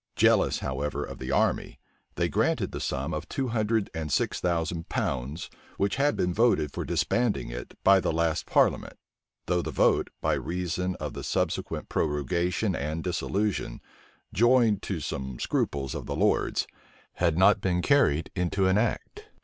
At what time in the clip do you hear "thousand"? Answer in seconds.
4.41-4.89